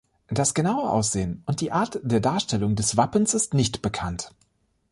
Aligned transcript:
Das 0.31 0.55
genaue 0.55 0.89
Aussehen 0.89 1.43
und 1.45 1.61
die 1.61 1.71
Art 1.71 1.99
der 2.01 2.19
Darstellung 2.21 2.75
des 2.75 2.97
Wappens 2.97 3.35
ist 3.35 3.53
nicht 3.53 3.83
bekannt. 3.83 4.33